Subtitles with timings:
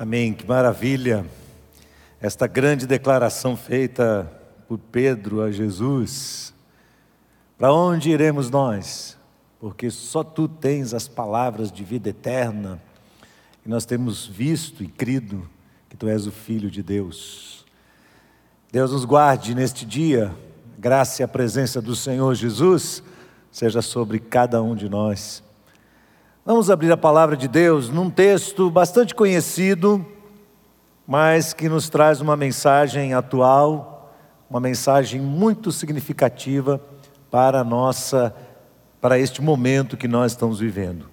[0.00, 1.26] Amém, que maravilha.
[2.22, 4.32] Esta grande declaração feita
[4.66, 6.54] por Pedro a Jesus.
[7.58, 9.18] Para onde iremos nós?
[9.60, 12.80] Porque só tu tens as palavras de vida eterna.
[13.62, 15.46] E nós temos visto e crido
[15.90, 17.66] que tu és o Filho de Deus.
[18.72, 20.34] Deus nos guarde neste dia,
[20.78, 23.02] graça e a presença do Senhor Jesus
[23.52, 25.42] seja sobre cada um de nós.
[26.42, 30.04] Vamos abrir a palavra de Deus num texto bastante conhecido,
[31.06, 34.16] mas que nos traz uma mensagem atual,
[34.48, 36.80] uma mensagem muito significativa
[37.30, 38.34] para nossa
[39.02, 41.10] para este momento que nós estamos vivendo.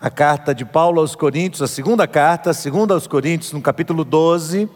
[0.00, 4.04] A carta de Paulo aos Coríntios, a segunda carta, a segunda aos Coríntios, no capítulo
[4.04, 4.70] 12,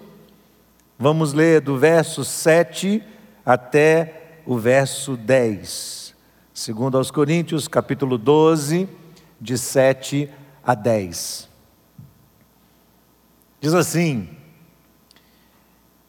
[0.99, 3.01] vamos ler do verso 7
[3.47, 6.17] até o verso 10.
[6.53, 8.89] Segundo aos Coríntios, capítulo 12,
[9.41, 10.31] de 7
[10.65, 11.49] a 10.
[13.61, 14.29] Diz assim: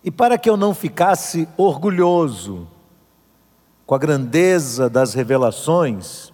[0.03, 2.67] E para que eu não ficasse orgulhoso
[3.85, 6.33] com a grandeza das revelações,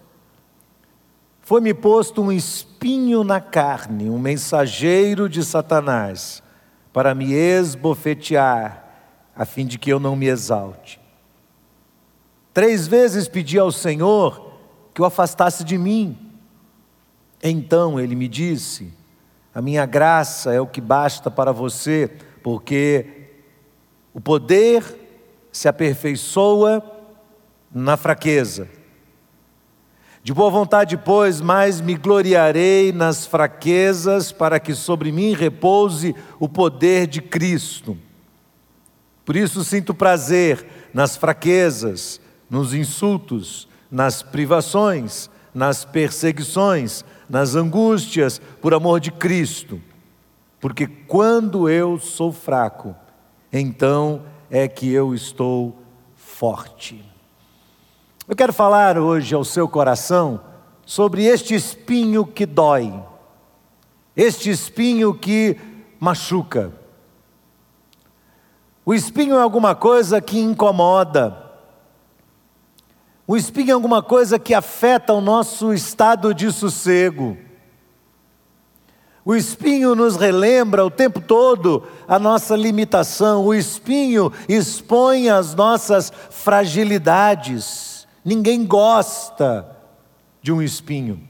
[1.42, 6.42] foi-me posto um espinho na carne, um mensageiro de Satanás,
[6.94, 8.86] para me esbofetear,
[9.36, 11.00] a fim de que eu não me exalte.
[12.54, 14.52] Três vezes pedi ao Senhor
[14.94, 16.31] que o afastasse de mim.
[17.44, 18.94] Então ele me disse:
[19.54, 22.12] A minha graça é o que basta para você,
[22.44, 23.30] porque
[24.14, 24.84] o poder
[25.52, 26.84] se aperfeiçoa
[27.74, 28.68] na fraqueza.
[30.24, 36.48] De boa vontade, pois, mais me gloriarei nas fraquezas, para que sobre mim repouse o
[36.48, 37.98] poder de Cristo.
[39.26, 48.74] Por isso sinto prazer nas fraquezas, nos insultos, nas privações, nas perseguições, nas angústias, por
[48.74, 49.82] amor de Cristo.
[50.60, 52.94] Porque quando eu sou fraco,
[53.52, 55.76] então é que eu estou
[56.14, 57.04] forte.
[58.28, 60.42] Eu quero falar hoje ao seu coração
[60.86, 62.94] sobre este espinho que dói,
[64.16, 65.58] este espinho que
[66.00, 66.74] machuca.
[68.86, 71.51] O espinho é alguma coisa que incomoda,
[73.32, 77.38] o espinho é alguma coisa que afeta o nosso estado de sossego.
[79.24, 86.12] O espinho nos relembra o tempo todo a nossa limitação, o espinho expõe as nossas
[86.30, 88.06] fragilidades.
[88.26, 89.66] Ninguém gosta
[90.42, 91.26] de um espinho.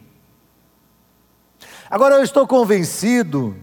[1.87, 3.55] Agora eu estou convencido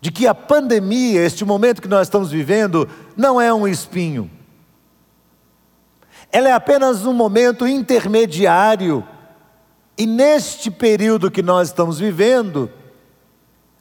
[0.00, 4.30] de que a pandemia, este momento que nós estamos vivendo, não é um espinho.
[6.32, 9.06] Ela é apenas um momento intermediário.
[9.98, 12.70] E neste período que nós estamos vivendo,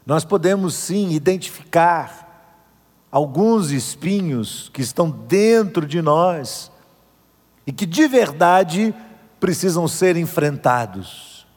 [0.06, 2.28] nós podemos sim identificar
[3.12, 6.72] alguns espinhos que estão dentro de nós
[7.66, 8.94] e que de verdade
[9.40, 11.48] precisam ser enfrentados.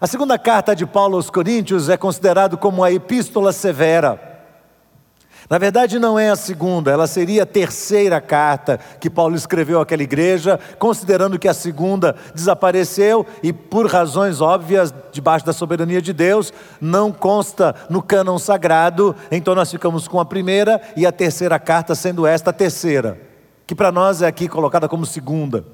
[0.00, 4.33] A segunda carta de Paulo aos Coríntios é considerado como a epístola severa.
[5.48, 10.02] Na verdade, não é a segunda, ela seria a terceira carta que Paulo escreveu àquela
[10.02, 16.52] igreja, considerando que a segunda desapareceu e, por razões óbvias, debaixo da soberania de Deus,
[16.80, 21.94] não consta no cânon sagrado, então nós ficamos com a primeira e a terceira carta
[21.94, 23.20] sendo esta a terceira,
[23.66, 25.64] que para nós é aqui colocada como segunda.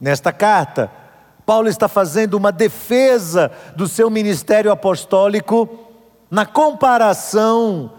[0.00, 0.90] Nesta carta,
[1.46, 5.68] Paulo está fazendo uma defesa do seu ministério apostólico
[6.30, 7.90] na comparação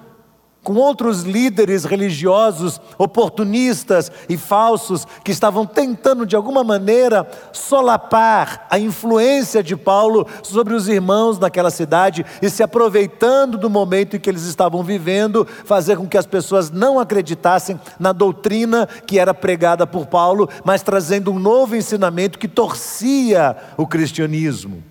[0.65, 8.79] com outros líderes religiosos oportunistas e falsos que estavam tentando de alguma maneira solapar a
[8.79, 14.27] influência de Paulo sobre os irmãos naquela cidade e se aproveitando do momento em que
[14.27, 19.85] eles estavam vivendo, fazer com que as pessoas não acreditassem na doutrina que era pregada
[19.85, 24.83] por Paulo, mas trazendo um novo ensinamento que torcia o cristianismo.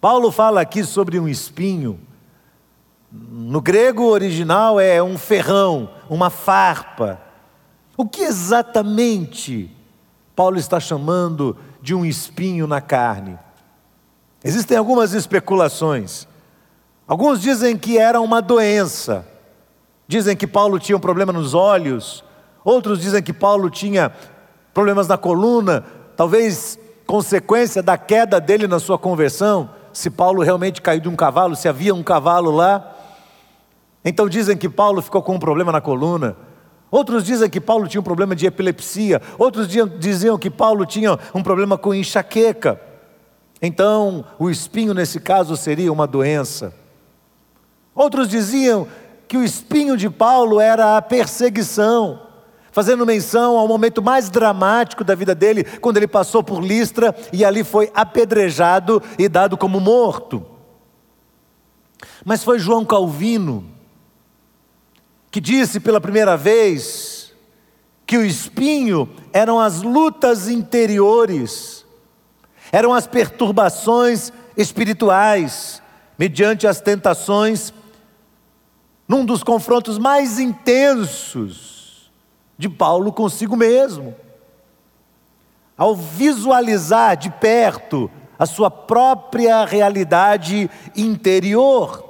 [0.00, 2.00] Paulo fala aqui sobre um espinho
[3.10, 7.20] no grego original é um ferrão, uma farpa.
[7.96, 9.70] O que exatamente
[10.34, 13.38] Paulo está chamando de um espinho na carne?
[14.44, 16.26] Existem algumas especulações.
[17.08, 19.26] Alguns dizem que era uma doença.
[20.08, 22.24] Dizem que Paulo tinha um problema nos olhos.
[22.64, 24.12] Outros dizem que Paulo tinha
[24.74, 25.84] problemas na coluna,
[26.16, 29.70] talvez consequência da queda dele na sua conversão.
[29.92, 32.95] Se Paulo realmente caiu de um cavalo, se havia um cavalo lá.
[34.08, 36.36] Então dizem que Paulo ficou com um problema na coluna.
[36.92, 39.20] Outros dizem que Paulo tinha um problema de epilepsia.
[39.36, 39.66] Outros
[39.98, 42.80] diziam que Paulo tinha um problema com enxaqueca.
[43.60, 46.72] Então, o espinho nesse caso seria uma doença.
[47.92, 48.86] Outros diziam
[49.26, 52.22] que o espinho de Paulo era a perseguição,
[52.70, 57.44] fazendo menção ao momento mais dramático da vida dele, quando ele passou por Listra e
[57.44, 60.46] ali foi apedrejado e dado como morto.
[62.24, 63.74] Mas foi João Calvino
[65.36, 67.30] que disse pela primeira vez
[68.06, 71.84] que o espinho eram as lutas interiores,
[72.72, 75.82] eram as perturbações espirituais,
[76.18, 77.70] mediante as tentações,
[79.06, 82.10] num dos confrontos mais intensos
[82.56, 84.16] de Paulo consigo mesmo.
[85.76, 92.05] Ao visualizar de perto a sua própria realidade interior,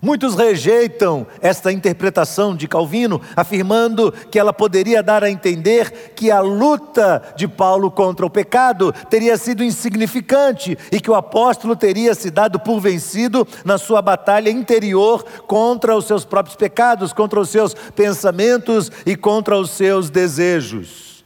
[0.00, 6.40] Muitos rejeitam esta interpretação de Calvino, afirmando que ela poderia dar a entender que a
[6.40, 12.30] luta de Paulo contra o pecado teria sido insignificante e que o apóstolo teria se
[12.30, 17.74] dado por vencido na sua batalha interior contra os seus próprios pecados, contra os seus
[17.74, 21.24] pensamentos e contra os seus desejos.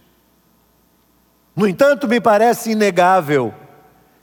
[1.55, 3.53] No entanto, me parece inegável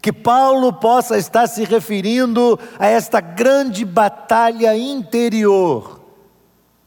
[0.02, 6.00] que Paulo possa estar se referindo a esta grande batalha interior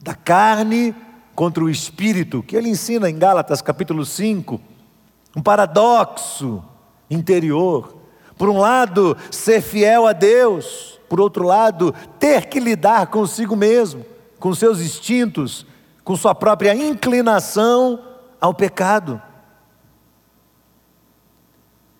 [0.00, 0.94] da carne
[1.34, 4.60] contra o espírito, que ele ensina em Gálatas capítulo 5,
[5.36, 6.62] um paradoxo
[7.10, 7.96] interior.
[8.36, 14.04] Por um lado, ser fiel a Deus, por outro lado, ter que lidar consigo mesmo,
[14.38, 15.66] com seus instintos,
[16.02, 18.00] com sua própria inclinação
[18.40, 19.22] ao pecado.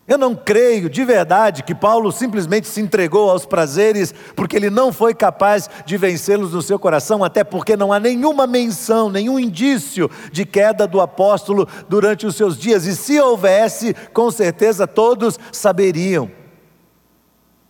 [0.07, 4.93] Eu não creio de verdade que Paulo simplesmente se entregou aos prazeres porque ele não
[4.93, 10.11] foi capaz de vencê-los no seu coração, até porque não há nenhuma menção, nenhum indício
[10.33, 16.29] de queda do apóstolo durante os seus dias, e se houvesse, com certeza todos saberiam.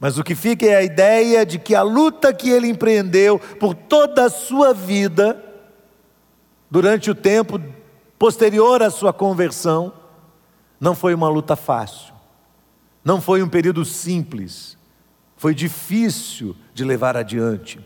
[0.00, 3.74] Mas o que fica é a ideia de que a luta que ele empreendeu por
[3.74, 5.40] toda a sua vida,
[6.70, 7.60] durante o tempo
[8.18, 9.92] posterior à sua conversão,
[10.80, 12.11] não foi uma luta fácil.
[13.04, 14.76] Não foi um período simples,
[15.36, 17.80] foi difícil de levar adiante.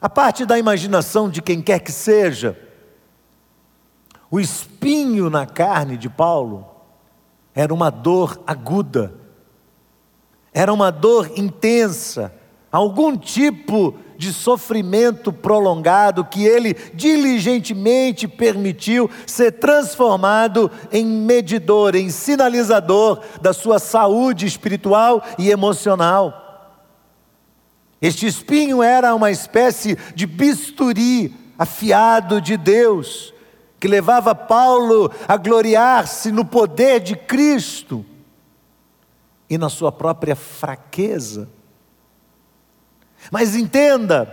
[0.00, 2.58] A parte da imaginação de quem quer que seja,
[4.30, 6.66] o espinho na carne de Paulo
[7.54, 9.14] era uma dor aguda,
[10.52, 12.34] era uma dor intensa,
[12.70, 23.20] algum tipo de sofrimento prolongado que ele diligentemente permitiu ser transformado em medidor, em sinalizador
[23.40, 26.40] da sua saúde espiritual e emocional.
[28.00, 33.34] Este espinho era uma espécie de bisturi afiado de Deus,
[33.78, 38.04] que levava Paulo a gloriar-se no poder de Cristo
[39.48, 41.48] e na sua própria fraqueza.
[43.30, 44.32] Mas entenda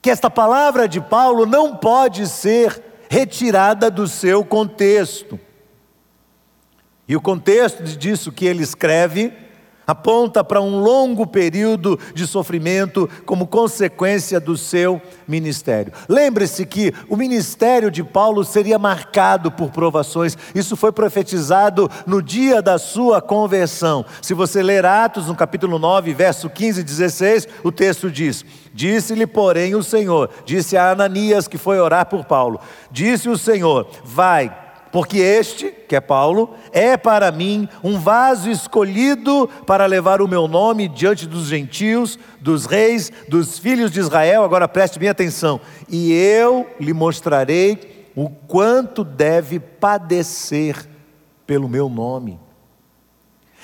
[0.00, 5.38] que esta palavra de Paulo não pode ser retirada do seu contexto.
[7.06, 9.32] E o contexto disso que ele escreve
[9.86, 15.92] aponta para um longo período de sofrimento como consequência do seu ministério.
[16.08, 22.62] Lembre-se que o ministério de Paulo seria marcado por provações, isso foi profetizado no dia
[22.62, 24.04] da sua conversão.
[24.20, 29.26] Se você ler Atos, no capítulo 9, verso 15 e 16, o texto diz: Disse-lhe,
[29.26, 32.60] porém, o Senhor, disse a Ananias que foi orar por Paulo:
[32.90, 34.61] Disse o Senhor: Vai
[34.92, 40.46] porque este, que é Paulo, é para mim um vaso escolhido para levar o meu
[40.46, 44.44] nome diante dos gentios, dos reis, dos filhos de Israel.
[44.44, 45.58] Agora preste bem atenção.
[45.88, 50.86] E eu lhe mostrarei o quanto deve padecer
[51.46, 52.38] pelo meu nome.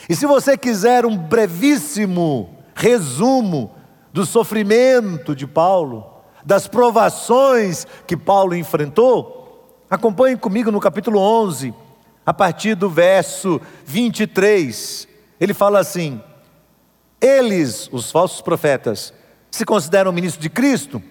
[0.09, 3.73] E se você quiser um brevíssimo resumo
[4.15, 6.07] do sofrimento de Paulo,
[6.43, 9.38] das provações que Paulo enfrentou,
[9.91, 11.73] Acompanhe comigo no capítulo 11,
[12.27, 15.09] a partir do verso 23.
[15.41, 16.21] Ele fala assim:
[17.19, 19.15] Eles, os falsos profetas,
[19.51, 21.03] se consideram ministros de Cristo,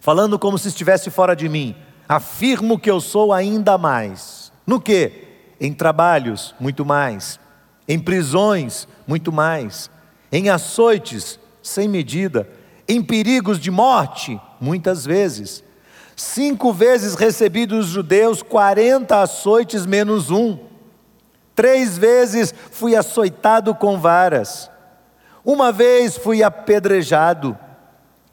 [0.00, 1.74] falando como se estivesse fora de mim.
[2.08, 4.52] Afirmo que eu sou ainda mais.
[4.64, 5.24] No que?
[5.60, 7.40] Em trabalhos, muito mais.
[7.88, 9.90] Em prisões, muito mais.
[10.30, 12.48] Em açoites, sem medida.
[12.86, 15.64] Em perigos de morte, muitas vezes
[16.20, 20.58] Cinco vezes recebi dos judeus quarenta açoites menos um.
[21.54, 24.68] Três vezes fui açoitado com varas.
[25.44, 27.56] Uma vez fui apedrejado.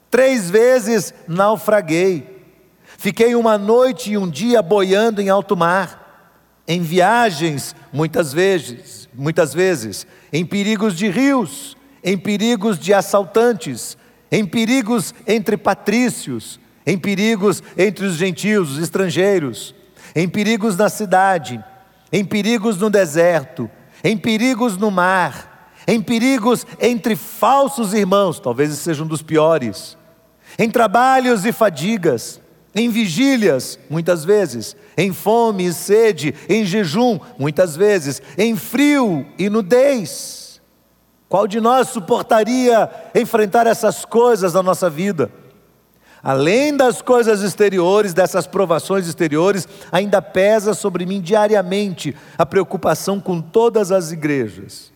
[0.09, 2.43] Três vezes naufraguei.
[2.97, 6.03] Fiquei uma noite e um dia boiando em alto mar.
[6.67, 13.97] em viagens, muitas vezes, muitas vezes, em perigos de rios, em perigos de assaltantes,
[14.31, 19.73] em perigos entre patrícios, em perigos entre os gentios, os estrangeiros,
[20.15, 21.63] em perigos na cidade,
[22.11, 23.69] em perigos no deserto,
[24.03, 29.97] em perigos no mar, em perigos entre falsos irmãos, talvez esse seja um dos piores,
[30.57, 32.39] em trabalhos e fadigas,
[32.73, 39.49] em vigílias, muitas vezes, em fome e sede, em jejum, muitas vezes, em frio e
[39.49, 40.61] nudez.
[41.27, 45.31] Qual de nós suportaria enfrentar essas coisas na nossa vida?
[46.25, 53.39] Além das coisas exteriores, dessas provações exteriores, ainda pesa sobre mim diariamente a preocupação com
[53.39, 54.91] todas as igrejas.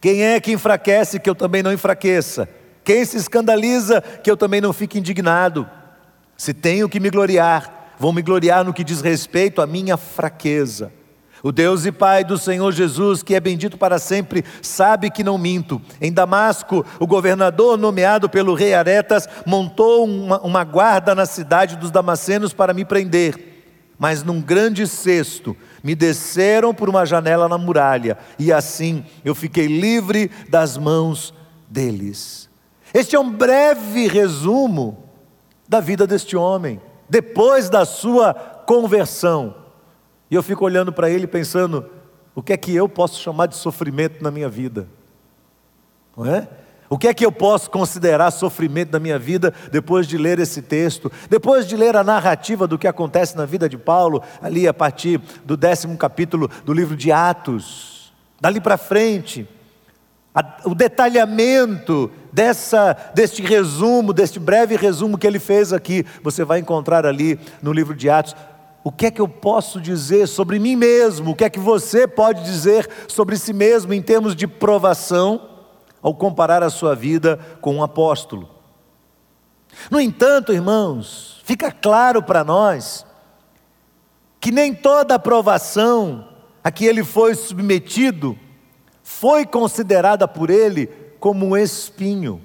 [0.00, 2.48] Quem é que enfraquece que eu também não enfraqueça?
[2.82, 5.70] Quem se escandaliza que eu também não fique indignado?
[6.36, 10.92] Se tenho que me gloriar, vou me gloriar no que diz respeito à minha fraqueza.
[11.42, 15.38] O Deus e Pai do Senhor Jesus, que é bendito para sempre, sabe que não
[15.38, 15.80] minto.
[16.00, 21.90] Em Damasco, o governador nomeado pelo rei Aretas montou uma, uma guarda na cidade dos
[21.90, 23.48] Damascenos para me prender.
[23.98, 29.66] Mas num grande cesto me desceram por uma janela na muralha, e assim eu fiquei
[29.66, 31.34] livre das mãos
[31.68, 32.48] deles.
[32.92, 35.04] Este é um breve resumo
[35.68, 39.59] da vida deste homem, depois da sua conversão.
[40.30, 41.86] E eu fico olhando para ele pensando:
[42.34, 44.86] o que é que eu posso chamar de sofrimento na minha vida?
[46.16, 46.48] Não é?
[46.88, 50.60] O que é que eu posso considerar sofrimento na minha vida depois de ler esse
[50.60, 51.10] texto?
[51.28, 55.20] Depois de ler a narrativa do que acontece na vida de Paulo, ali a partir
[55.44, 59.48] do décimo capítulo do livro de Atos, dali para frente,
[60.34, 66.58] a, o detalhamento dessa, deste resumo, deste breve resumo que ele fez aqui, você vai
[66.58, 68.34] encontrar ali no livro de Atos
[68.82, 71.30] o que é que eu posso dizer sobre mim mesmo?
[71.30, 75.48] O que é que você pode dizer sobre si mesmo em termos de provação
[76.02, 78.48] ao comparar a sua vida com um apóstolo?
[79.90, 83.06] No entanto, irmãos, fica claro para nós
[84.40, 86.28] que nem toda aprovação
[86.64, 88.38] a que ele foi submetido
[89.02, 90.86] foi considerada por ele
[91.18, 92.40] como um espinho.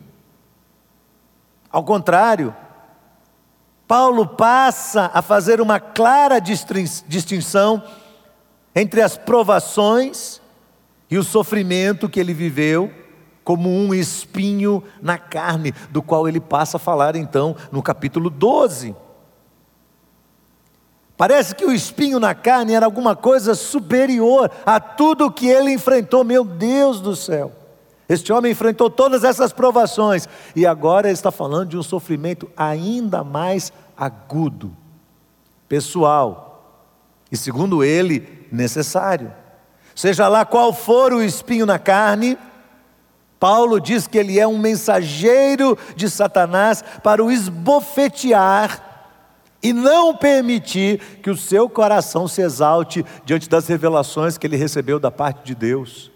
[1.70, 2.54] Ao contrário,
[3.88, 7.84] Paulo passa a fazer uma clara distinção
[8.76, 10.42] entre as provações
[11.10, 12.92] e o sofrimento que ele viveu,
[13.44, 18.96] como um espinho na carne, do qual ele passa a falar então no capítulo 12.
[21.16, 26.24] Parece que o espinho na carne era alguma coisa superior a tudo que ele enfrentou,
[26.24, 27.65] meu Deus do céu.
[28.08, 33.24] Este homem enfrentou todas essas provações e agora ele está falando de um sofrimento ainda
[33.24, 34.76] mais agudo,
[35.68, 36.46] pessoal
[37.32, 39.34] e, segundo ele, necessário.
[39.96, 42.38] Seja lá qual for o espinho na carne,
[43.40, 48.84] Paulo diz que ele é um mensageiro de Satanás para o esbofetear
[49.64, 55.00] e não permitir que o seu coração se exalte diante das revelações que ele recebeu
[55.00, 56.15] da parte de Deus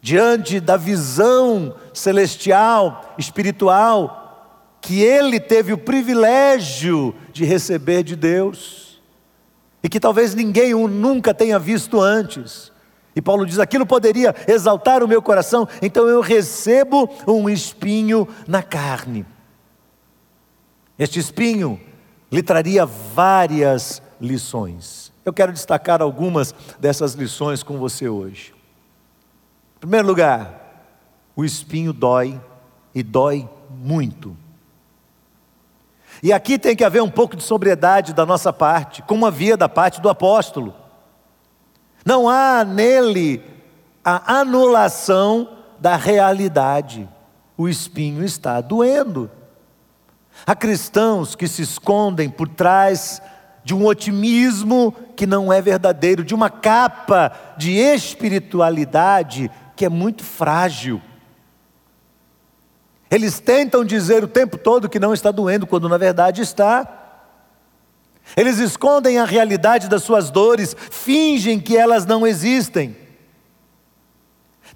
[0.00, 9.00] diante da visão celestial, espiritual, que ele teve o privilégio de receber de Deus,
[9.82, 12.72] e que talvez ninguém nunca tenha visto antes.
[13.14, 18.62] E Paulo diz: aquilo poderia exaltar o meu coração, então eu recebo um espinho na
[18.62, 19.26] carne.
[20.98, 21.80] Este espinho
[22.30, 25.12] lhe traria várias lições.
[25.24, 28.57] Eu quero destacar algumas dessas lições com você hoje.
[29.78, 30.58] Em primeiro lugar,
[31.36, 32.40] o espinho dói
[32.92, 34.36] e dói muito.
[36.20, 39.68] E aqui tem que haver um pouco de sobriedade da nossa parte, como havia da
[39.68, 40.74] parte do apóstolo.
[42.04, 43.40] Não há nele
[44.04, 47.08] a anulação da realidade.
[47.56, 49.30] O espinho está doendo.
[50.44, 53.22] Há cristãos que se escondem por trás
[53.62, 60.24] de um otimismo que não é verdadeiro, de uma capa de espiritualidade que é muito
[60.24, 61.00] frágil.
[63.08, 67.22] Eles tentam dizer o tempo todo que não está doendo, quando na verdade está.
[68.36, 72.96] Eles escondem a realidade das suas dores, fingem que elas não existem.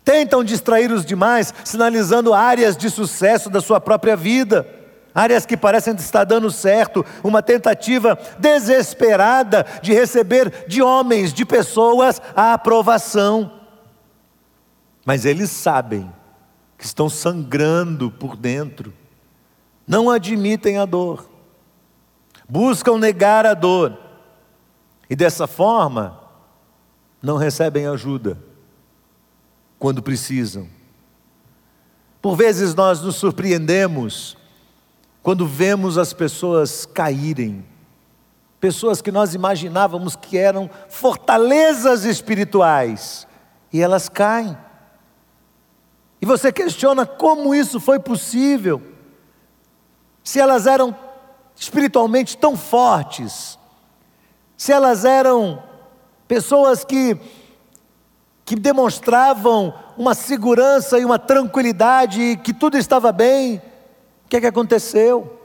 [0.04, 4.64] Tentam distrair os demais, sinalizando áreas de sucesso da sua própria vida,
[5.12, 12.22] áreas que parecem estar dando certo, uma tentativa desesperada de receber de homens, de pessoas,
[12.36, 13.61] a aprovação.
[15.04, 16.12] Mas eles sabem
[16.78, 18.92] que estão sangrando por dentro,
[19.86, 21.28] não admitem a dor,
[22.48, 23.98] buscam negar a dor.
[25.08, 26.20] E dessa forma,
[27.20, 28.38] não recebem ajuda
[29.78, 30.68] quando precisam.
[32.20, 34.36] Por vezes nós nos surpreendemos
[35.22, 37.64] quando vemos as pessoas caírem,
[38.60, 43.26] pessoas que nós imaginávamos que eram fortalezas espirituais,
[43.72, 44.56] e elas caem.
[46.22, 48.80] E você questiona como isso foi possível,
[50.22, 50.96] se elas eram
[51.56, 53.58] espiritualmente tão fortes,
[54.56, 55.60] se elas eram
[56.28, 57.18] pessoas que,
[58.44, 63.60] que demonstravam uma segurança e uma tranquilidade, que tudo estava bem,
[64.24, 65.40] o que é que aconteceu?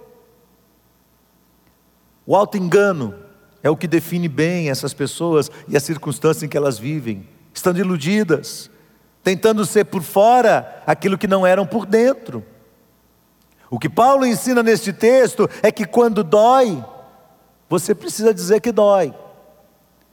[2.24, 3.16] O alto engano
[3.64, 7.80] é o que define bem essas pessoas e a circunstância em que elas vivem, estando
[7.80, 8.70] iludidas,
[9.28, 12.46] tentando ser por fora aquilo que não eram por dentro.
[13.70, 16.82] O que Paulo ensina neste texto é que quando dói,
[17.68, 19.14] você precisa dizer que dói.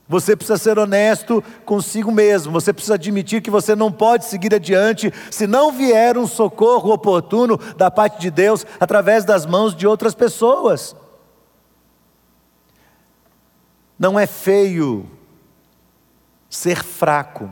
[0.05, 2.51] Você precisa ser honesto consigo mesmo.
[2.51, 7.57] Você precisa admitir que você não pode seguir adiante se não vier um socorro oportuno
[7.77, 10.93] da parte de Deus através das mãos de outras pessoas.
[13.97, 15.09] Não é feio
[16.49, 17.49] ser fraco.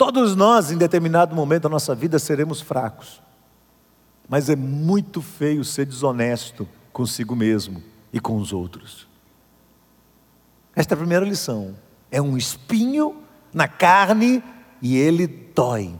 [0.00, 3.20] Todos nós, em determinado momento da nossa vida, seremos fracos.
[4.26, 9.06] Mas é muito feio ser desonesto consigo mesmo e com os outros.
[10.74, 11.76] Esta é a primeira lição.
[12.10, 13.14] É um espinho
[13.52, 14.42] na carne
[14.80, 15.94] e ele dói.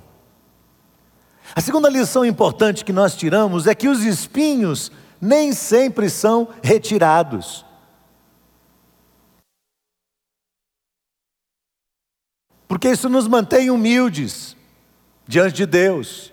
[1.55, 4.91] A segunda lição importante que nós tiramos é que os espinhos
[5.21, 7.67] nem sempre são retirados.
[12.71, 14.57] Porque isso nos mantém humildes
[15.27, 16.33] diante de Deus.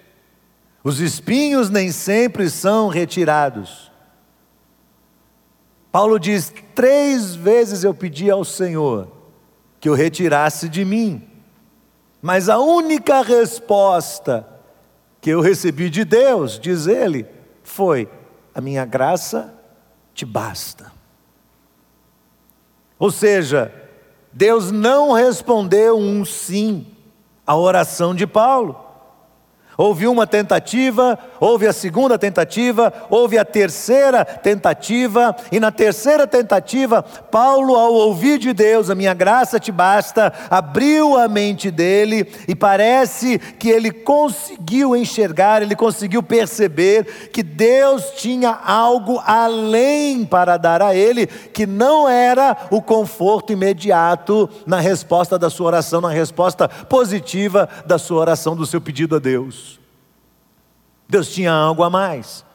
[0.84, 3.92] Os espinhos nem sempre são retirados.
[5.92, 9.12] Paulo diz: três vezes eu pedi ao Senhor
[9.80, 11.28] que o retirasse de mim,
[12.22, 14.48] mas a única resposta
[15.20, 17.26] que eu recebi de Deus, diz ele,
[17.64, 18.08] foi:
[18.54, 19.60] a minha graça
[20.14, 20.92] te basta.
[23.00, 23.87] Ou seja,
[24.38, 26.86] Deus não respondeu um sim
[27.46, 28.80] à oração de Paulo.
[29.78, 37.04] Houve uma tentativa, houve a segunda tentativa, houve a terceira tentativa, e na terceira tentativa,
[37.04, 42.56] Paulo, ao ouvir de Deus, a minha graça te basta, abriu a mente dele e
[42.56, 50.82] parece que ele conseguiu enxergar, ele conseguiu perceber que Deus tinha algo além para dar
[50.82, 56.68] a ele, que não era o conforto imediato na resposta da sua oração, na resposta
[56.68, 59.67] positiva da sua oração, do seu pedido a Deus.
[61.08, 62.46] Deus tinha algo a mais.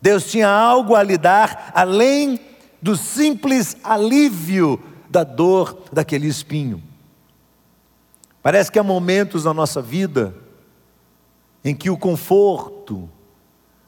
[0.00, 2.40] Deus tinha algo a lhe dar além
[2.80, 6.82] do simples alívio da dor daquele espinho.
[8.42, 10.34] Parece que há momentos na nossa vida
[11.64, 13.08] em que o conforto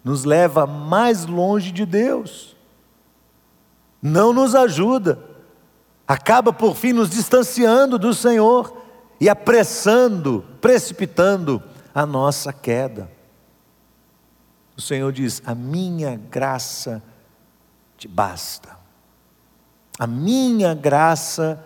[0.03, 2.57] nos leva mais longe de Deus,
[4.03, 5.19] não nos ajuda,
[6.09, 8.77] acaba por fim nos distanciando do Senhor
[9.21, 11.63] e apressando, precipitando
[11.95, 13.11] a nossa queda.
[14.81, 17.03] O Senhor diz: A minha graça
[17.99, 18.79] te basta.
[19.99, 21.63] A minha graça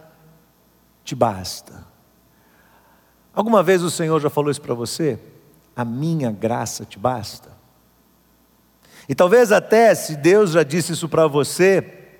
[1.04, 1.86] te basta.
[3.32, 5.16] Alguma vez o Senhor já falou isso para você?
[5.76, 7.52] A minha graça te basta.
[9.08, 12.16] E talvez até se Deus já disse isso para você,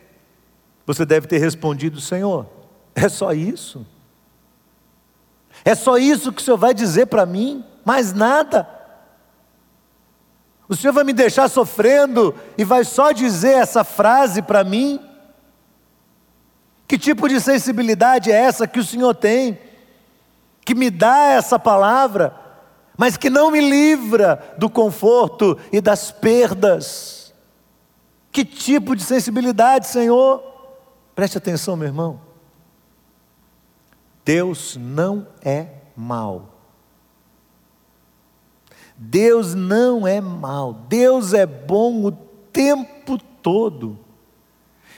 [0.87, 2.47] você deve ter respondido: Senhor,
[2.95, 3.85] é só isso?
[5.65, 7.65] É só isso que o Senhor vai dizer para mim?
[7.85, 8.84] Mais nada?
[10.69, 15.01] O Senhor vai me deixar sofrendo e vai só dizer essa frase para mim?
[16.87, 19.59] Que tipo de sensibilidade é essa que o Senhor tem?
[20.65, 22.35] Que me dá essa palavra,
[22.97, 27.35] mas que não me livra do conforto e das perdas.
[28.33, 30.43] Que tipo de sensibilidade, Senhor?
[31.15, 32.21] Preste atenção, meu irmão.
[34.25, 36.54] Deus não é mau.
[38.97, 42.13] Deus não é mal, Deus é bom o
[42.53, 43.99] tempo todo.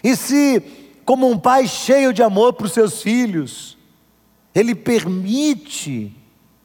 [0.04, 0.61] E se,
[1.04, 3.78] como um pai cheio de amor para os seus filhos,
[4.54, 6.14] Ele permite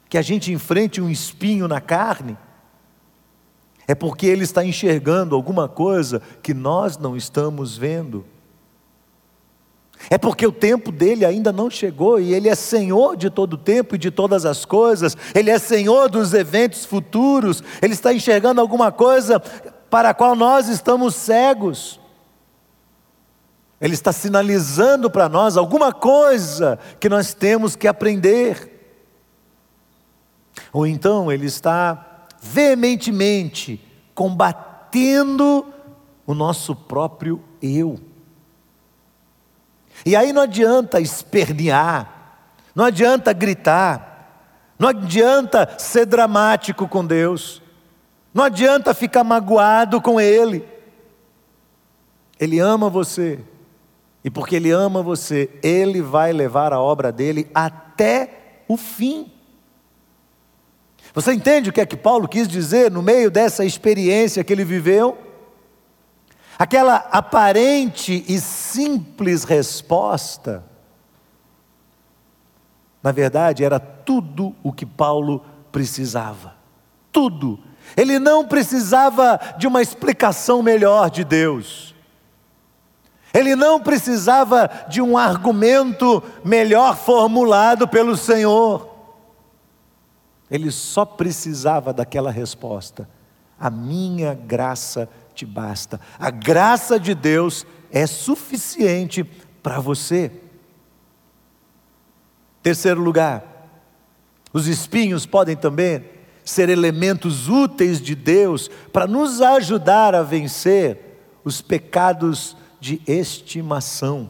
[0.10, 2.38] que a gente enfrente um espinho na carne,
[3.88, 8.26] é porque Ele está enxergando alguma coisa que nós não estamos vendo.
[10.10, 13.58] É porque o tempo dele ainda não chegou e ele é senhor de todo o
[13.58, 18.60] tempo e de todas as coisas, ele é senhor dos eventos futuros, ele está enxergando
[18.60, 22.00] alguma coisa para a qual nós estamos cegos.
[23.80, 28.70] Ele está sinalizando para nós alguma coisa que nós temos que aprender.
[30.72, 33.84] Ou então ele está veementemente
[34.14, 35.66] combatendo
[36.26, 38.11] o nosso próprio eu.
[40.06, 42.40] E aí não adianta espernear,
[42.74, 47.62] não adianta gritar, não adianta ser dramático com Deus,
[48.34, 50.68] não adianta ficar magoado com Ele.
[52.40, 53.40] Ele ama você,
[54.24, 59.32] e porque Ele ama você, Ele vai levar a obra dele até o fim.
[61.14, 64.64] Você entende o que é que Paulo quis dizer no meio dessa experiência que ele
[64.64, 65.18] viveu?
[66.62, 70.64] Aquela aparente e simples resposta,
[73.02, 76.54] na verdade, era tudo o que Paulo precisava.
[77.12, 77.58] Tudo.
[77.98, 81.96] Ele não precisava de uma explicação melhor de Deus.
[83.34, 88.88] Ele não precisava de um argumento melhor formulado pelo Senhor.
[90.48, 93.10] Ele só precisava daquela resposta:
[93.60, 96.00] A minha graça te basta.
[96.20, 99.24] A graça de Deus é suficiente
[99.62, 100.32] para você.
[102.64, 103.44] Terceiro lugar,
[104.54, 106.06] os espinhos podem também
[106.44, 114.30] ser elementos úteis de Deus para nos ajudar a vencer os pecados de estimação.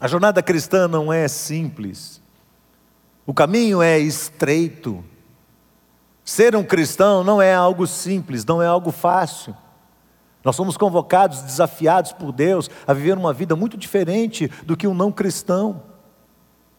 [0.00, 2.20] A jornada cristã não é simples,
[3.24, 5.04] o caminho é estreito.
[6.26, 9.56] Ser um cristão não é algo simples, não é algo fácil.
[10.42, 14.94] Nós somos convocados, desafiados por Deus a viver uma vida muito diferente do que um
[14.94, 15.84] não cristão.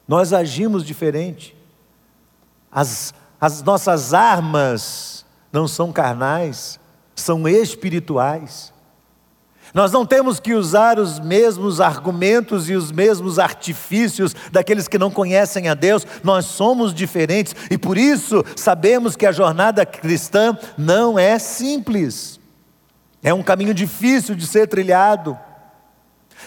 [0.06, 1.56] Nós agimos diferente.
[2.70, 6.78] As, as nossas armas não são carnais,
[7.16, 8.74] são espirituais.
[9.74, 15.12] Nós não temos que usar os mesmos argumentos e os mesmos artifícios daqueles que não
[15.12, 21.20] conhecem a Deus, nós somos diferentes e por isso sabemos que a jornada cristã não
[21.20, 22.40] é simples,
[23.22, 25.38] é um caminho difícil de ser trilhado.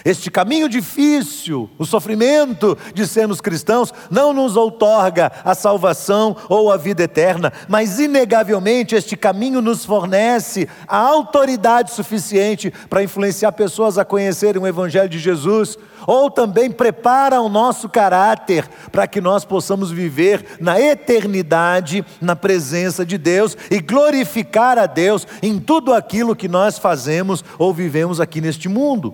[0.03, 6.77] Este caminho difícil, o sofrimento de sermos cristãos, não nos outorga a salvação ou a
[6.77, 14.05] vida eterna, mas inegavelmente este caminho nos fornece a autoridade suficiente para influenciar pessoas a
[14.05, 15.77] conhecerem o Evangelho de Jesus,
[16.07, 23.05] ou também prepara o nosso caráter para que nós possamos viver na eternidade, na presença
[23.05, 28.41] de Deus e glorificar a Deus em tudo aquilo que nós fazemos ou vivemos aqui
[28.41, 29.13] neste mundo.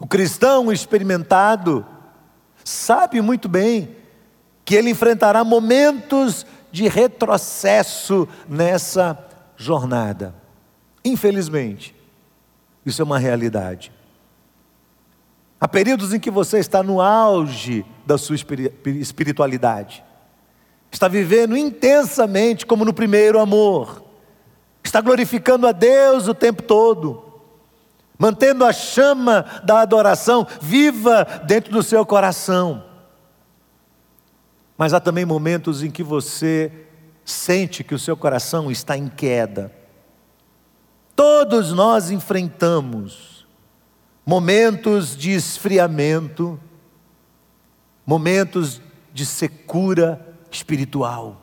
[0.00, 1.84] O cristão experimentado
[2.64, 3.94] sabe muito bem
[4.64, 9.18] que ele enfrentará momentos de retrocesso nessa
[9.56, 10.34] jornada.
[11.04, 11.94] Infelizmente,
[12.84, 13.92] isso é uma realidade.
[15.60, 18.36] Há períodos em que você está no auge da sua
[18.86, 20.02] espiritualidade,
[20.90, 24.02] está vivendo intensamente como no primeiro amor,
[24.82, 27.29] está glorificando a Deus o tempo todo
[28.20, 32.84] mantendo a chama da adoração viva dentro do seu coração.
[34.76, 36.70] Mas há também momentos em que você
[37.24, 39.72] sente que o seu coração está em queda.
[41.16, 43.46] Todos nós enfrentamos
[44.26, 46.60] momentos de esfriamento,
[48.04, 48.82] momentos
[49.14, 51.40] de secura espiritual.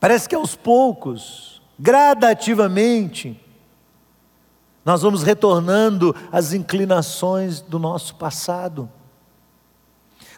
[0.00, 3.42] Parece que aos poucos, gradativamente,
[4.86, 8.88] nós vamos retornando às inclinações do nosso passado.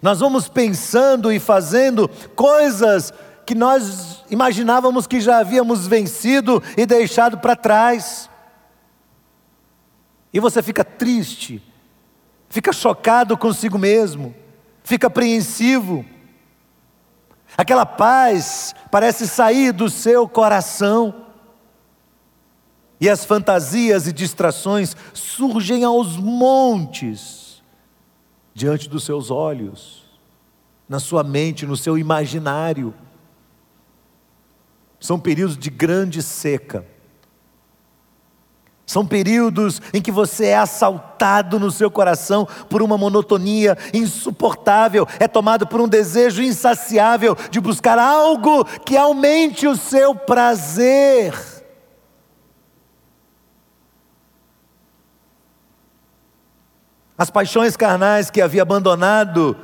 [0.00, 3.12] Nós vamos pensando e fazendo coisas
[3.44, 8.30] que nós imaginávamos que já havíamos vencido e deixado para trás.
[10.32, 11.62] E você fica triste,
[12.48, 14.34] fica chocado consigo mesmo,
[14.82, 16.06] fica apreensivo.
[17.54, 21.27] Aquela paz parece sair do seu coração.
[23.00, 27.62] E as fantasias e distrações surgem aos montes
[28.52, 30.04] diante dos seus olhos,
[30.88, 32.92] na sua mente, no seu imaginário.
[34.98, 36.84] São períodos de grande seca.
[38.84, 45.28] São períodos em que você é assaltado no seu coração por uma monotonia insuportável, é
[45.28, 51.57] tomado por um desejo insaciável de buscar algo que aumente o seu prazer.
[57.18, 59.56] As paixões carnais que havia abandonado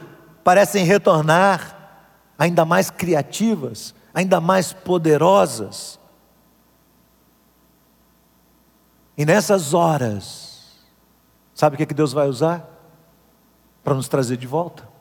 [0.42, 2.02] parecem retornar,
[2.36, 6.00] ainda mais criativas, ainda mais poderosas.
[9.16, 10.84] E nessas horas,
[11.54, 12.68] sabe o que, que Deus vai usar?
[13.84, 14.92] Para nos trazer de volta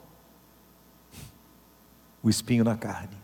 [2.21, 3.17] o espinho na carne.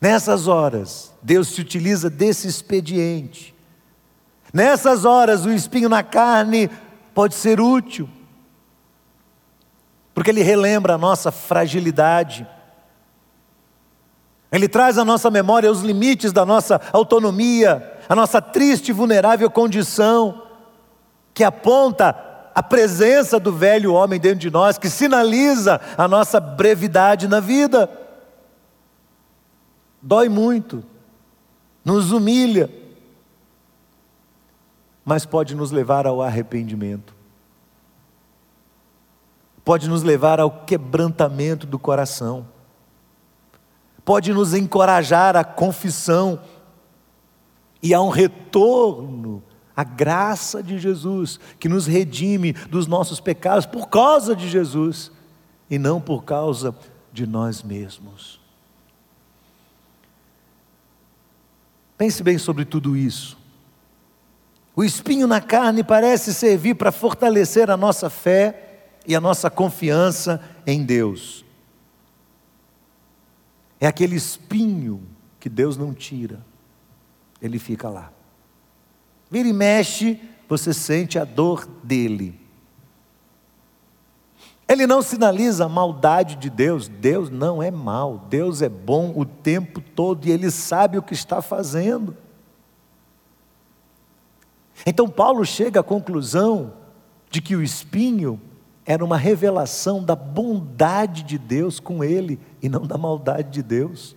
[0.00, 3.54] Nessas horas, Deus se utiliza desse expediente.
[4.52, 6.68] Nessas horas, o espinho na carne
[7.14, 8.08] pode ser útil,
[10.12, 12.46] porque ele relembra a nossa fragilidade,
[14.50, 19.50] ele traz à nossa memória os limites da nossa autonomia, a nossa triste e vulnerável
[19.50, 20.42] condição,
[21.32, 22.16] que aponta
[22.54, 27.90] a presença do velho homem dentro de nós, que sinaliza a nossa brevidade na vida.
[30.00, 30.84] Dói muito,
[31.84, 32.70] nos humilha,
[35.04, 37.14] mas pode nos levar ao arrependimento,
[39.64, 42.46] pode nos levar ao quebrantamento do coração
[44.04, 46.40] pode nos encorajar à confissão
[47.82, 49.42] e a um retorno
[49.76, 55.10] à graça de Jesus, que nos redime dos nossos pecados por causa de Jesus
[55.68, 56.74] e não por causa
[57.12, 58.40] de nós mesmos.
[61.96, 63.36] Pense bem sobre tudo isso.
[64.76, 70.42] O espinho na carne parece servir para fortalecer a nossa fé e a nossa confiança
[70.66, 71.44] em Deus.
[73.80, 75.02] É aquele espinho
[75.38, 76.44] que Deus não tira,
[77.40, 78.10] ele fica lá.
[79.30, 82.40] Vira e mexe, você sente a dor dele.
[84.66, 89.24] Ele não sinaliza a maldade de Deus, Deus não é mal, Deus é bom o
[89.24, 92.16] tempo todo e ele sabe o que está fazendo.
[94.86, 96.74] Então Paulo chega à conclusão
[97.30, 98.40] de que o espinho
[98.86, 104.14] era uma revelação da bondade de Deus com ele e não da maldade de Deus.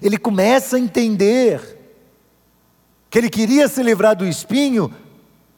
[0.00, 1.76] Ele começa a entender
[3.10, 4.92] que ele queria se livrar do espinho,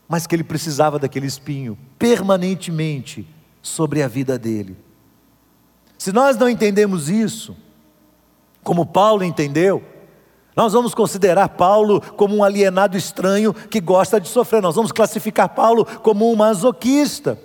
[0.09, 3.27] mas que ele precisava daquele espinho permanentemente
[3.61, 4.77] sobre a vida dele.
[5.99, 7.57] Se nós não entendemos isso,
[8.63, 9.83] como Paulo entendeu,
[10.59, 14.61] nós vamos considerar Paulo como um alienado estranho que gosta de sofrer.
[14.61, 17.39] Nós vamos classificar Paulo como um masoquista.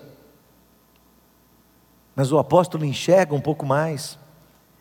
[2.15, 4.17] Mas o apóstolo enxerga um pouco mais.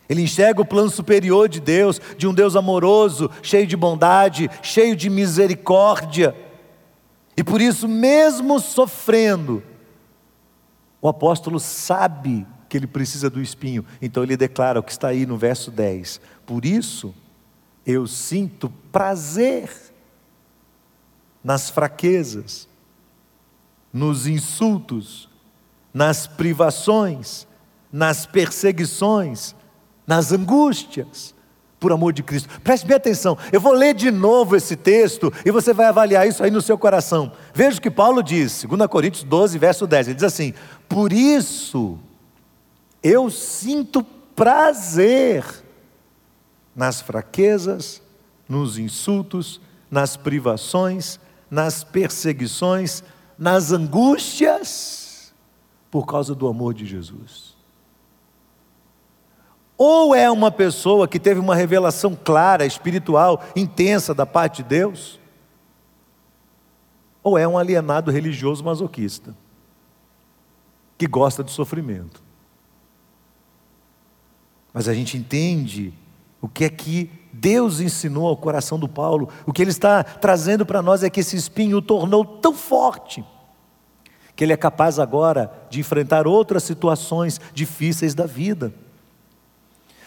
[0.08, 4.96] Ele enxerga o plano superior de Deus, de um Deus amoroso, cheio de bondade, cheio
[4.96, 6.34] de misericórdia.
[7.36, 9.62] E por isso, mesmo sofrendo,
[11.02, 13.84] o apóstolo sabe que ele precisa do espinho.
[14.00, 16.18] Então ele declara o que está aí no verso 10.
[16.46, 17.14] Por isso,
[17.86, 19.70] eu sinto prazer
[21.42, 22.68] nas fraquezas,
[23.92, 25.28] nos insultos,
[25.92, 27.46] nas privações,
[27.92, 29.54] nas perseguições,
[30.06, 31.34] nas angústias,
[31.78, 32.48] por amor de Cristo.
[32.60, 36.42] Preste bem atenção, eu vou ler de novo esse texto e você vai avaliar isso
[36.42, 37.32] aí no seu coração.
[37.52, 40.08] Veja o que Paulo diz, 2 Coríntios 12, verso 10.
[40.08, 40.54] Ele diz assim:
[40.88, 41.98] Por isso
[43.02, 45.44] eu sinto prazer
[46.74, 48.02] nas fraquezas,
[48.48, 53.02] nos insultos, nas privações, nas perseguições,
[53.38, 55.34] nas angústias,
[55.90, 57.54] por causa do amor de Jesus.
[59.76, 65.20] Ou é uma pessoa que teve uma revelação clara, espiritual, intensa da parte de Deus,
[67.22, 69.34] ou é um alienado religioso masoquista,
[70.96, 72.22] que gosta de sofrimento.
[74.72, 75.92] Mas a gente entende
[76.42, 80.66] o que é que Deus ensinou ao coração do Paulo, o que ele está trazendo
[80.66, 83.24] para nós é que esse espinho o tornou tão forte,
[84.34, 88.74] que ele é capaz agora de enfrentar outras situações difíceis da vida.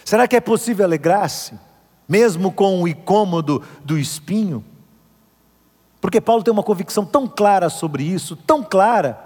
[0.04, 1.58] Será que é possível alegrar-se,
[2.06, 4.62] mesmo com o incômodo do espinho?
[6.00, 9.24] Porque Paulo tem uma convicção tão clara sobre isso, tão clara,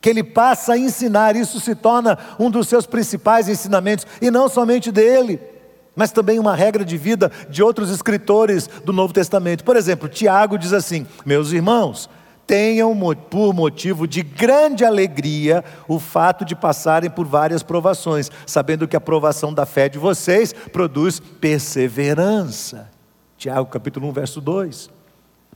[0.00, 4.48] que ele passa a ensinar, isso se torna um dos seus principais ensinamentos, e não
[4.48, 5.55] somente dele
[5.96, 9.64] mas também uma regra de vida de outros escritores do Novo Testamento.
[9.64, 12.08] Por exemplo, Tiago diz assim: Meus irmãos,
[12.46, 12.94] tenham
[13.30, 19.00] por motivo de grande alegria o fato de passarem por várias provações, sabendo que a
[19.00, 22.90] provação da fé de vocês produz perseverança.
[23.36, 24.90] Tiago capítulo 1, verso 2.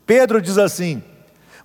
[0.06, 1.02] Pedro diz assim: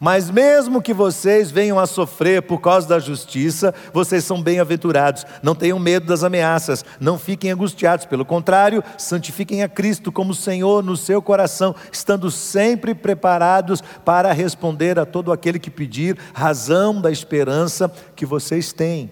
[0.05, 5.25] mas mesmo que vocês venham a sofrer por causa da justiça, vocês são bem-aventurados.
[5.41, 8.05] Não tenham medo das ameaças, não fiquem angustiados.
[8.05, 14.99] Pelo contrário, santifiquem a Cristo como Senhor no seu coração, estando sempre preparados para responder
[14.99, 19.09] a todo aquele que pedir razão da esperança que vocês têm.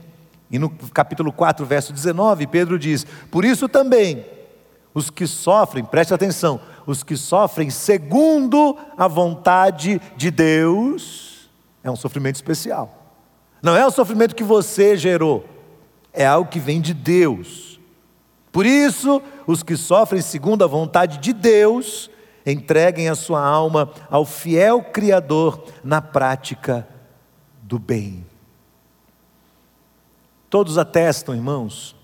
[0.51, 4.23] E no capítulo 4, verso 19, Pedro diz: Por isso também,
[4.93, 11.49] os que sofrem, preste atenção, os que sofrem segundo a vontade de Deus,
[11.83, 12.99] é um sofrimento especial.
[13.61, 15.45] Não é o sofrimento que você gerou,
[16.11, 17.79] é algo que vem de Deus.
[18.51, 22.09] Por isso, os que sofrem segundo a vontade de Deus,
[22.45, 26.87] entreguem a sua alma ao fiel Criador na prática
[27.61, 28.25] do bem.
[30.49, 31.95] Todos atestam, irmãos,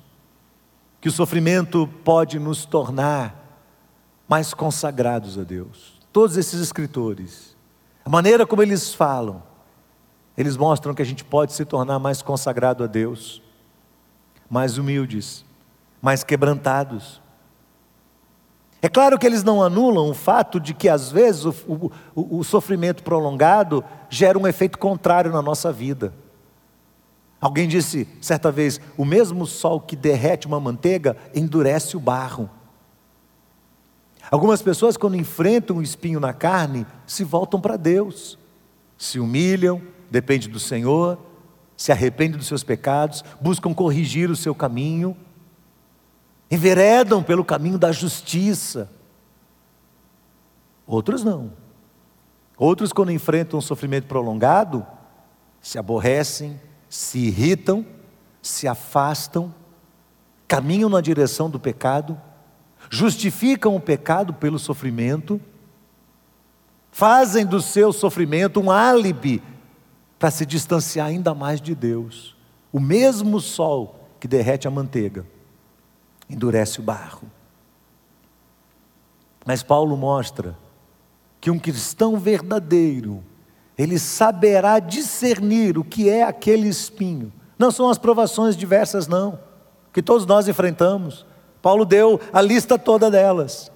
[1.01, 3.35] que o sofrimento pode nos tornar
[4.27, 5.99] mais consagrados a Deus.
[6.11, 7.55] Todos esses escritores,
[8.03, 9.41] a maneira como eles falam,
[10.37, 13.41] eles mostram que a gente pode se tornar mais consagrado a Deus,
[14.49, 15.45] mais humildes,
[16.01, 17.21] mais quebrantados.
[18.81, 22.43] É claro que eles não anulam o fato de que, às vezes, o, o, o
[22.43, 26.13] sofrimento prolongado gera um efeito contrário na nossa vida.
[27.41, 32.49] Alguém disse certa vez: o mesmo sol que derrete uma manteiga endurece o barro.
[34.29, 38.37] Algumas pessoas, quando enfrentam um espinho na carne, se voltam para Deus,
[38.97, 41.17] se humilham, depende do Senhor,
[41.75, 45.17] se arrependem dos seus pecados, buscam corrigir o seu caminho,
[46.51, 48.91] enveredam pelo caminho da justiça.
[50.85, 51.53] Outros não.
[52.57, 54.85] Outros, quando enfrentam um sofrimento prolongado,
[55.61, 57.85] se aborrecem, se irritam,
[58.41, 59.53] se afastam,
[60.47, 62.19] caminham na direção do pecado,
[62.89, 65.39] justificam o pecado pelo sofrimento,
[66.91, 69.43] fazem do seu sofrimento um álibi
[70.17, 72.35] para se distanciar ainda mais de Deus.
[72.73, 75.25] O mesmo sol que derrete a manteiga
[76.29, 77.29] endurece o barro.
[79.45, 80.57] Mas Paulo mostra
[81.39, 83.23] que um cristão verdadeiro
[83.79, 87.31] ele saberá discernir o que é aquele espinho.
[87.57, 89.39] Não são as provações diversas, não,
[89.93, 91.25] que todos nós enfrentamos.
[91.61, 93.71] Paulo deu a lista toda delas,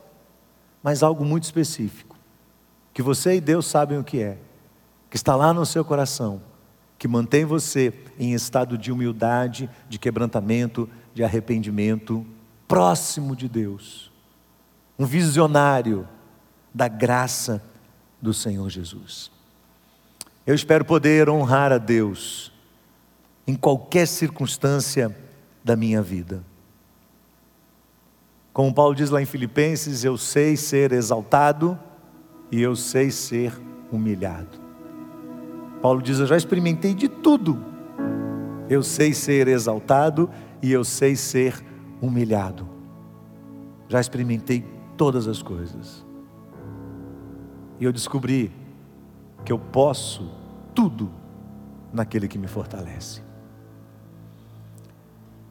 [0.84, 2.18] mas algo muito específico,
[2.94, 4.38] que você e Deus sabem o que é,
[5.10, 6.42] que está lá no seu coração,
[7.00, 12.26] que mantém você em estado de humildade, de quebrantamento, de arrependimento,
[12.68, 14.12] próximo de Deus,
[15.00, 16.06] um visionário
[16.74, 17.63] da graça
[18.22, 19.33] do Senhor Jesus.
[20.45, 22.51] Eu espero poder honrar a Deus
[23.47, 25.15] em qualquer circunstância
[25.63, 26.43] da minha vida.
[28.51, 31.79] Como Paulo diz lá em Filipenses, eu sei ser exaltado
[32.51, 33.53] e eu sei ser
[33.91, 34.62] humilhado.
[35.82, 37.63] Paulo diz: Eu já experimentei de tudo.
[38.69, 40.29] Eu sei ser exaltado
[40.62, 41.63] e eu sei ser
[42.01, 42.67] humilhado.
[43.88, 44.63] Já experimentei
[44.97, 46.06] todas as coisas.
[47.79, 48.51] E eu descobri
[49.43, 50.29] que eu posso
[50.73, 51.12] tudo
[51.91, 53.21] naquele que me fortalece.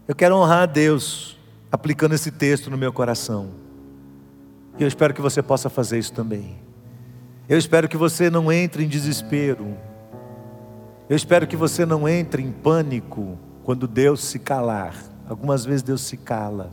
[0.06, 1.38] Eu quero honrar a Deus
[1.70, 3.50] aplicando esse texto no meu coração.
[4.78, 6.56] E eu espero que você possa fazer isso também.
[7.48, 9.76] Eu espero que você não entre em desespero.
[11.08, 14.94] Eu espero que você não entre em pânico quando Deus se calar.
[15.28, 16.70] Algumas vezes Deus se cala.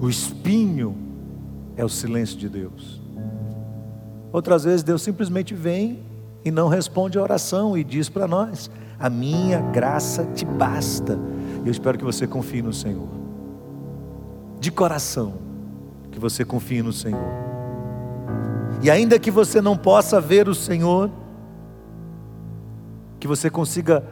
[0.00, 0.96] O espinho
[1.76, 3.05] é o silêncio de Deus.
[4.36, 6.00] Outras vezes Deus simplesmente vem
[6.44, 8.70] e não responde a oração e diz para nós:
[9.00, 11.18] A minha graça te basta.
[11.64, 13.08] Eu espero que você confie no Senhor.
[14.60, 15.38] De coração,
[16.12, 17.18] que você confie no Senhor.
[18.82, 21.10] E ainda que você não possa ver o Senhor,
[23.18, 24.04] que você consiga,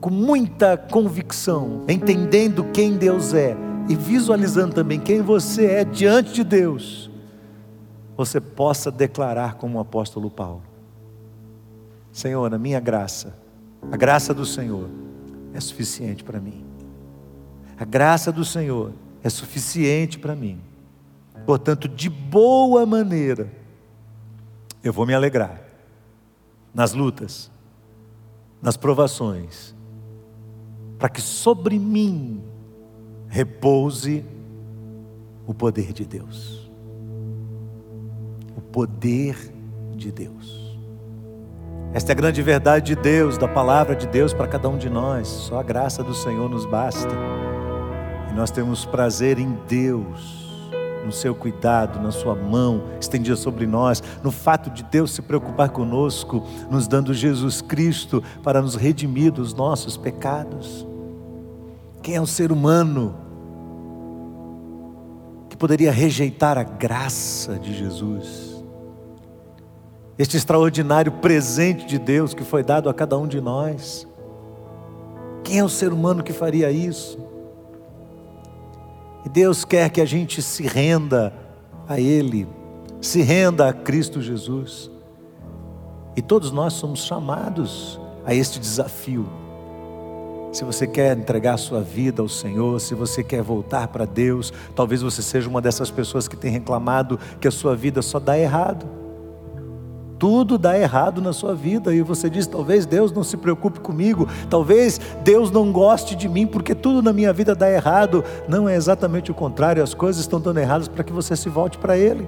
[0.00, 3.56] com muita convicção, entendendo quem Deus é
[3.88, 7.08] e visualizando também quem você é diante de Deus,
[8.16, 10.62] você possa declarar como o apóstolo Paulo:
[12.12, 13.36] Senhor, a minha graça,
[13.90, 14.88] a graça do Senhor
[15.52, 16.64] é suficiente para mim.
[17.76, 20.60] A graça do Senhor é suficiente para mim.
[21.44, 23.50] Portanto, de boa maneira,
[24.82, 25.60] eu vou me alegrar
[26.72, 27.50] nas lutas,
[28.62, 29.74] nas provações,
[30.98, 32.42] para que sobre mim
[33.28, 34.24] repouse
[35.46, 36.63] o poder de Deus
[38.74, 39.36] poder
[39.94, 40.76] de Deus.
[41.92, 44.90] Esta é a grande verdade de Deus, da palavra de Deus para cada um de
[44.90, 45.28] nós.
[45.28, 47.14] Só a graça do Senhor nos basta.
[48.28, 50.72] E nós temos prazer em Deus,
[51.06, 55.68] no seu cuidado, na sua mão estendida sobre nós, no fato de Deus se preocupar
[55.68, 60.84] conosco, nos dando Jesus Cristo para nos redimir dos nossos pecados.
[62.02, 63.14] Quem é o ser humano
[65.48, 68.53] que poderia rejeitar a graça de Jesus?
[70.18, 74.06] Este extraordinário presente de Deus que foi dado a cada um de nós.
[75.42, 77.18] Quem é o ser humano que faria isso?
[79.24, 81.32] E Deus quer que a gente se renda
[81.88, 82.46] a Ele,
[83.00, 84.90] se renda a Cristo Jesus.
[86.16, 89.26] E todos nós somos chamados a este desafio.
[90.52, 94.52] Se você quer entregar a sua vida ao Senhor, se você quer voltar para Deus,
[94.76, 98.38] talvez você seja uma dessas pessoas que tem reclamado que a sua vida só dá
[98.38, 99.03] errado.
[100.24, 104.26] Tudo dá errado na sua vida e você diz: talvez Deus não se preocupe comigo,
[104.48, 108.24] talvez Deus não goste de mim, porque tudo na minha vida dá errado.
[108.48, 111.76] Não é exatamente o contrário, as coisas estão dando erradas para que você se volte
[111.76, 112.26] para Ele,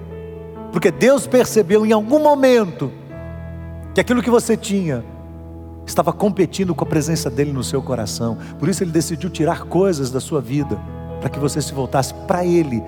[0.72, 2.92] porque Deus percebeu em algum momento
[3.94, 5.03] que aquilo que você tinha
[5.86, 8.36] estava competindo com a presença dele no seu coração.
[8.59, 10.78] Por isso ele decidiu tirar coisas da sua vida
[11.18, 12.82] para que você se voltasse para ele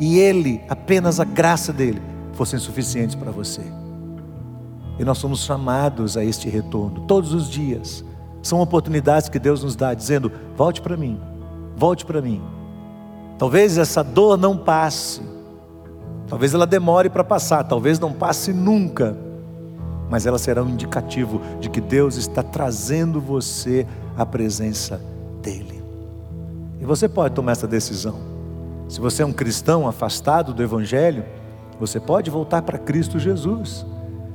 [0.00, 2.00] e ele, apenas a graça dele,
[2.32, 3.83] fossem suficientes para você.
[4.98, 8.04] E nós somos chamados a este retorno todos os dias.
[8.42, 11.20] São oportunidades que Deus nos dá, dizendo: volte para mim,
[11.76, 12.42] volte para mim.
[13.38, 15.20] Talvez essa dor não passe,
[16.28, 19.16] talvez ela demore para passar, talvez não passe nunca
[20.08, 23.86] mas ela será um indicativo de que Deus está trazendo você
[24.16, 25.00] à presença
[25.42, 25.82] dEle.
[26.80, 28.16] E você pode tomar essa decisão.
[28.88, 31.24] Se você é um cristão afastado do Evangelho,
[31.80, 33.86] você pode voltar para Cristo Jesus.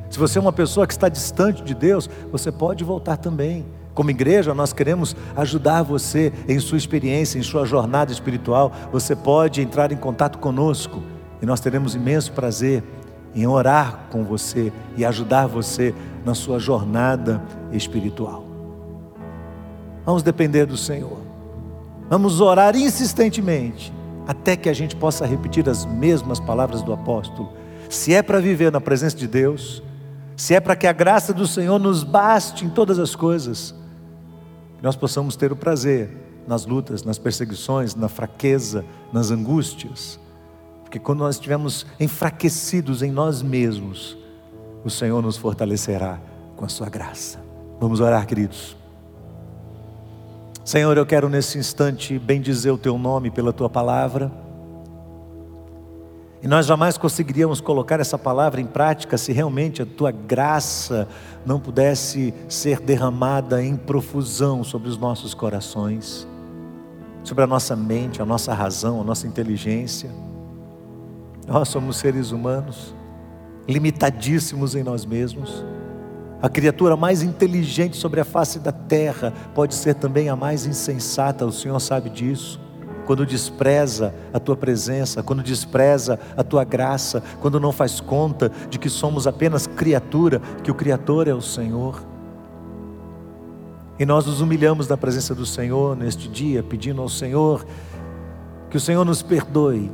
[0.10, 3.66] Se você é uma pessoa que está distante de Deus, você pode voltar também.
[3.94, 8.72] Como igreja, nós queremos ajudar você em sua experiência, em sua jornada espiritual.
[8.92, 11.04] Você pode entrar em contato conosco
[11.42, 12.84] e nós teremos imenso prazer
[13.36, 15.94] em orar com você e ajudar você
[16.26, 17.42] na sua jornada
[17.72, 18.46] espiritual.
[20.06, 21.20] Vamos depender do Senhor.
[22.10, 23.94] Vamos orar insistentemente
[24.28, 27.54] até que a gente possa repetir as mesmas palavras do apóstolo.
[27.90, 29.84] Se é para viver na presença de Deus,
[30.40, 33.76] se é para que a graça do Senhor nos baste em todas as coisas,
[34.78, 36.10] que nós possamos ter o prazer
[36.48, 40.20] nas lutas, nas perseguições, na fraqueza, nas angústias
[40.90, 44.18] porque quando nós estivermos enfraquecidos em nós mesmos,
[44.84, 46.20] o Senhor nos fortalecerá
[46.56, 47.40] com a sua graça.
[47.80, 48.76] Vamos orar, queridos.
[50.66, 54.32] Senhor, eu quero nesse instante bendizer o teu nome pela tua palavra.
[56.42, 61.08] E nós jamais conseguiríamos colocar essa palavra em prática se realmente a tua graça
[61.46, 66.26] não pudesse ser derramada em profusão sobre os nossos corações,
[67.24, 70.10] sobre a nossa mente, a nossa razão, a nossa inteligência.
[71.46, 72.96] Nós somos seres humanos,
[73.68, 75.66] limitadíssimos em nós mesmos.
[76.42, 81.46] A criatura mais inteligente sobre a face da terra pode ser também a mais insensata,
[81.46, 82.62] o Senhor sabe disso.
[83.10, 88.78] Quando despreza a tua presença, quando despreza a tua graça, quando não faz conta de
[88.78, 92.04] que somos apenas criatura, que o Criador é o Senhor.
[93.98, 97.66] E nós nos humilhamos na presença do Senhor neste dia, pedindo ao Senhor
[98.70, 99.92] que o Senhor nos perdoe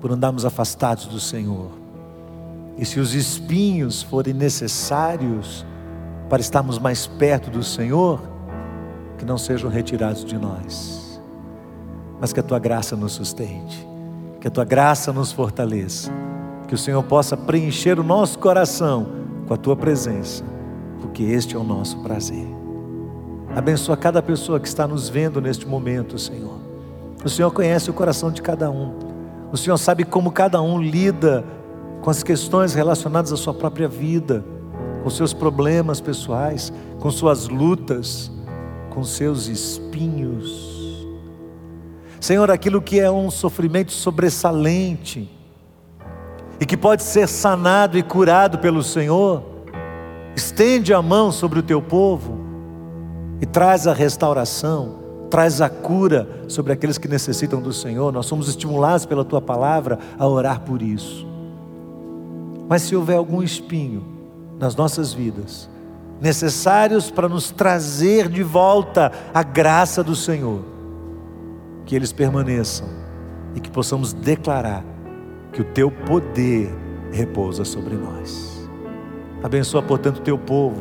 [0.00, 1.72] por andarmos afastados do Senhor.
[2.76, 5.66] E se os espinhos forem necessários
[6.28, 8.22] para estarmos mais perto do Senhor,
[9.18, 11.07] que não sejam retirados de nós,
[12.20, 13.86] mas que a tua graça nos sustente,
[14.40, 16.10] que a tua graça nos fortaleça,
[16.66, 19.06] que o Senhor possa preencher o nosso coração
[19.46, 20.44] com a tua presença,
[21.00, 22.46] porque este é o nosso prazer.
[23.54, 26.58] Abençoa cada pessoa que está nos vendo neste momento, Senhor.
[27.24, 28.94] O Senhor conhece o coração de cada um.
[29.50, 31.44] O Senhor sabe como cada um lida
[32.02, 34.44] com as questões relacionadas à sua própria vida,
[35.02, 38.30] com seus problemas pessoais, com suas lutas,
[38.90, 40.77] com seus espinhos.
[42.20, 45.30] Senhor, aquilo que é um sofrimento sobressalente
[46.60, 49.42] e que pode ser sanado e curado pelo Senhor,
[50.36, 52.38] estende a mão sobre o teu povo
[53.40, 58.12] e traz a restauração traz a cura sobre aqueles que necessitam do Senhor.
[58.12, 61.26] Nós somos estimulados pela tua palavra a orar por isso.
[62.68, 64.04] Mas se houver algum espinho
[64.58, 65.68] nas nossas vidas,
[66.20, 70.62] necessários para nos trazer de volta a graça do Senhor,
[71.88, 72.86] que eles permaneçam
[73.56, 74.84] e que possamos declarar
[75.52, 76.70] que o teu poder
[77.10, 78.70] repousa sobre nós.
[79.42, 80.80] Abençoa, portanto, o teu povo,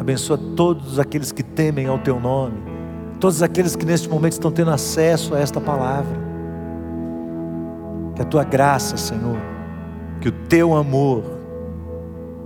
[0.00, 2.74] abençoa todos aqueles que temem ao teu nome
[3.24, 6.14] todos aqueles que neste momento estão tendo acesso a esta palavra.
[8.14, 9.38] Que a tua graça, Senhor,
[10.20, 11.24] que o teu amor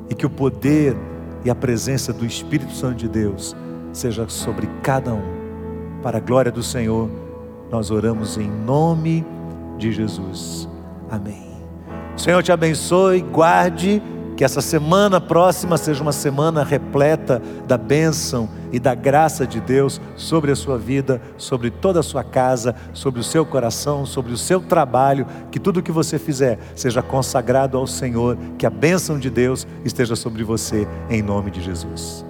[0.09, 0.97] e que o poder
[1.45, 3.57] e a presença do Espírito Santo de Deus
[3.93, 5.39] seja sobre cada um.
[6.01, 7.11] Para a glória do Senhor,
[7.71, 9.25] nós oramos em nome
[9.77, 10.69] de Jesus.
[11.11, 11.49] Amém.
[12.17, 14.03] O Senhor te abençoe, guarde
[14.37, 20.01] Que essa semana próxima seja uma semana repleta da bênção e da graça de Deus
[20.15, 24.37] sobre a sua vida, sobre toda a sua casa, sobre o seu coração, sobre o
[24.39, 25.27] seu trabalho.
[25.51, 28.39] Que tudo que você fizer seja consagrado ao Senhor.
[28.57, 32.25] Que a bênção de Deus esteja sobre você, em nome de Jesus.